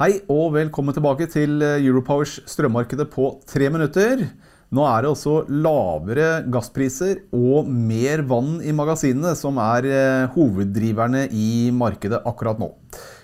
[0.00, 4.22] Hei og velkommen tilbake til eh, Europowers strømmarkedet på tre minutter.
[4.72, 11.26] Nå er det også lavere gasspriser og mer vann i magasinene som er eh, hoveddriverne
[11.36, 12.70] i markedet akkurat nå.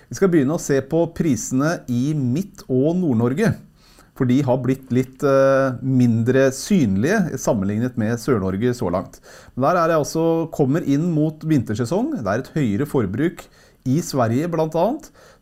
[0.05, 3.55] Vi skal begynne å se på prisene i Midt- og Nord-Norge.
[4.13, 9.17] For de har blitt litt eh, mindre synlige sammenlignet med Sør-Norge så langt.
[9.55, 12.19] Men der er det altså kommer inn mot vintersesong.
[12.19, 13.47] Det er et høyere forbruk
[13.87, 14.85] i Sverige bl.a.,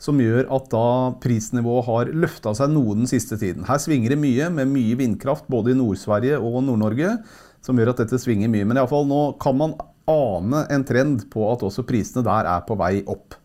[0.02, 0.85] som gjør at da
[1.24, 3.65] prisnivået har løfta seg noe den siste tiden.
[3.68, 7.18] Her svinger det mye, med mye vindkraft både i Nord-Sverige og Nord-Norge,
[7.65, 8.68] som gjør at dette svinger mye.
[8.68, 9.77] Men iallfall nå kan man
[10.12, 13.37] ane en trend på at også prisene der er på vei opp.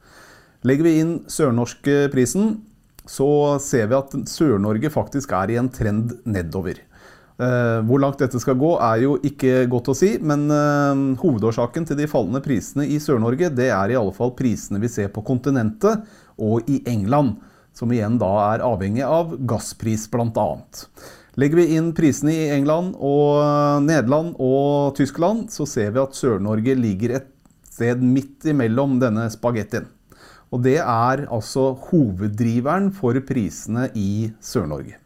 [0.69, 2.59] Legger vi inn sørnorske prisen,
[3.09, 6.83] så ser vi at Sør-Norge faktisk er i en trend nedover.
[7.41, 11.87] Eh, hvor langt dette skal gå er jo ikke godt å si, men eh, hovedårsaken
[11.89, 15.25] til de fallende prisene i Sør-Norge, det er i alle fall prisene vi ser på
[15.25, 16.05] kontinentet
[16.37, 17.39] og i England,
[17.73, 20.49] som igjen da er avhengig av gasspris bl.a.
[21.41, 26.21] Legger vi inn prisene i England og eh, Nederland og Tyskland, så ser vi at
[26.21, 27.35] Sør-Norge ligger et
[27.73, 29.89] sted midt imellom denne spagettien.
[30.53, 35.00] Og det er altså hoveddriveren for prisene i Sør-Norge.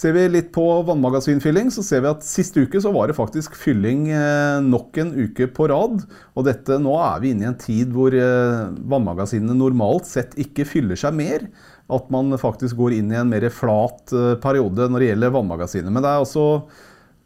[0.00, 3.56] Ser vi litt på vannmagasinfylling, så ser vi at sist uke så var det faktisk
[3.58, 6.06] fylling eh, nok en uke på rad.
[6.32, 10.64] Og dette, nå er vi inne i en tid hvor eh, vannmagasinene normalt sett ikke
[10.70, 11.44] fyller seg mer.
[11.92, 15.92] At man faktisk går inn i en mer flat eh, periode når det gjelder vannmagasinene.
[15.92, 16.46] Men det er altså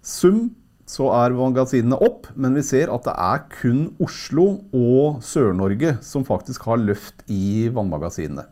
[0.02, 0.48] sum
[0.90, 6.26] så er magasinene opp, men vi ser at det er kun Oslo og Sør-Norge som
[6.26, 8.48] faktisk har løft i vannmagasinene.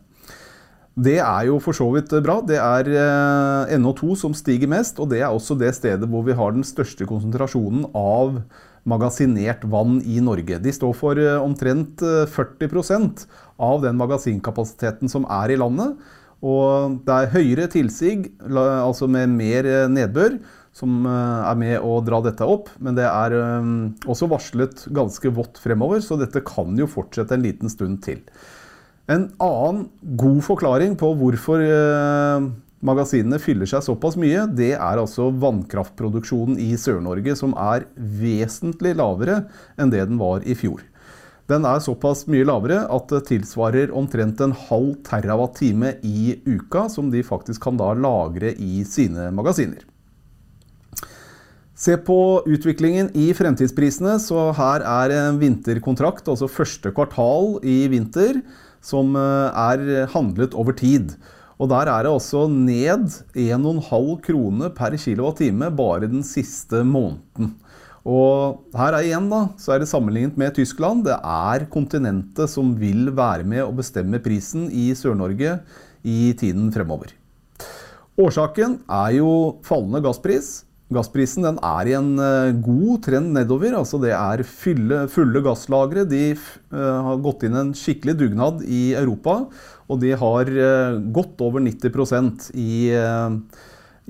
[0.93, 2.37] Det er jo for så vidt bra.
[2.45, 6.35] Det er eh, NO2 som stiger mest, og det er også det stedet hvor vi
[6.37, 8.43] har den største konsentrasjonen av
[8.85, 10.59] magasinert vann i Norge.
[10.61, 13.25] De står for eh, omtrent 40 eh,
[13.57, 15.97] av den magasinkapasiteten som er i landet.
[16.45, 20.35] Og det er høyere tilsig, altså med mer nedbør,
[20.75, 22.67] som er med å dra dette opp.
[22.83, 23.31] Men det er
[24.03, 28.19] også varslet ganske vått fremover, så dette kan jo fortsette en liten stund til.
[29.11, 32.45] En annen god forklaring på hvorfor eh,
[32.83, 39.43] magasinene fyller seg såpass mye, det er altså vannkraftproduksjonen i Sør-Norge, som er vesentlig lavere
[39.75, 40.85] enn det den var i fjor.
[41.51, 47.11] Den er såpass mye lavere at det tilsvarer omtrent en halv terawatt-time i uka, som
[47.11, 49.83] de faktisk kan da lagre i sine magasiner.
[51.75, 52.15] Se på
[52.47, 54.15] utviklingen i fremtidsprisene.
[54.21, 58.39] så Her er en vinterkontrakt, altså første kvartal i vinter
[58.83, 61.15] som eh, er handlet over tid.
[61.61, 65.43] Og der er det også ned 1,5 krone per kWt
[65.77, 67.53] bare den siste måneden.
[68.03, 71.05] Og her er igjen da, så er det sammenlignet med Tyskland.
[71.07, 75.61] Det er kontinentet som vil være med å bestemme prisen i Sør-Norge
[76.03, 77.13] i tiden fremover.
[78.19, 79.31] Årsaken er jo
[79.65, 80.65] fallende gasspris.
[80.91, 83.77] Gassprisen er i en eh, god trend nedover.
[83.79, 86.03] altså Det er fulle, fulle gasslagre.
[86.09, 89.43] De uh, har gått inn en skikkelig dugnad i Europa.
[89.87, 92.91] Og de har uh, godt over 90 i,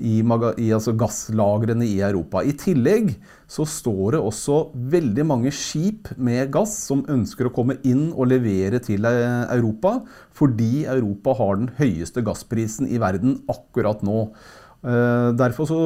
[0.02, 2.42] i, i altså gasslagrene i Europa.
[2.42, 3.14] I tillegg
[3.46, 8.32] så står det også veldig mange skip med gass som ønsker å komme inn og
[8.32, 10.00] levere til Europa,
[10.34, 14.26] fordi Europa har den høyeste gassprisen i verden akkurat nå.
[14.84, 15.80] Eh, derfor så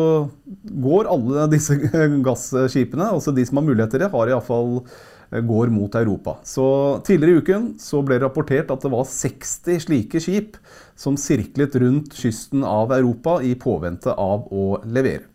[0.82, 1.76] går alle disse
[2.26, 6.38] gasskipene, altså de som har muligheter, har iallfall eh, går mot Europa.
[6.42, 6.66] Så
[7.06, 10.58] Tidligere i uken så ble det rapportert at det var 60 slike skip
[10.98, 15.28] som sirklet rundt kysten av Europa i påvente av å levere.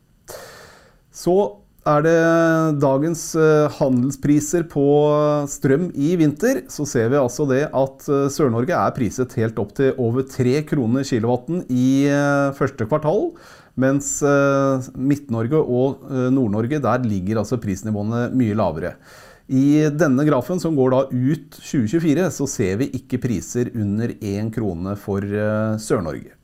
[1.13, 2.19] Så er det
[2.79, 4.85] dagens eh, handelspriser på
[5.51, 9.73] strøm i vinter, så ser vi altså det at eh, Sør-Norge er priset helt opp
[9.77, 13.31] til over 3 kroner kilowatten i eh, første kvartal.
[13.73, 18.91] Mens Midt-Norge og Nord-Norge, der ligger altså prisnivåene mye lavere.
[19.49, 24.53] I denne grafen, som går da ut 2024, så ser vi ikke priser under 1
[24.53, 25.25] krone for
[25.81, 26.37] Sør-Norge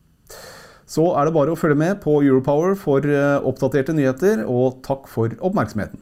[0.90, 5.10] så er det bare å følge med på Europower for eh, oppdaterte nyheter, og takk
[5.12, 6.02] for oppmerksomheten.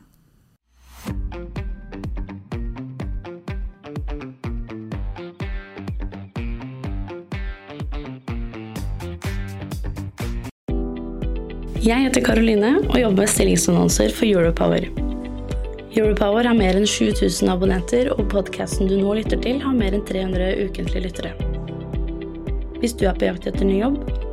[11.88, 14.88] Jeg heter Karoline og jobber med stillingsannonser for Europower.
[15.98, 20.04] Europower har mer enn 7000 abonnenter, og podkasten du nå lytter til, har mer enn
[20.08, 21.36] 300 ukentlige lyttere.
[22.82, 24.02] Hvis du er på jakt etter ny jobb,